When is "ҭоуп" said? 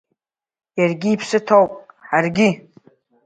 1.47-1.71